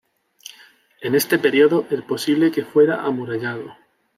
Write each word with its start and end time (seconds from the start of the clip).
En 1.01 1.13
este 1.13 1.37
periodo 1.37 1.85
el 1.91 2.01
posible 2.01 2.49
que 2.51 2.61
estuviera 2.61 3.03
amurallado. 3.03 3.71